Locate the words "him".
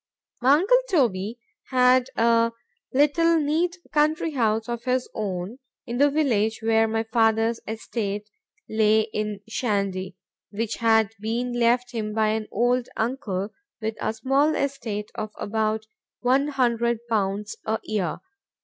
11.91-12.15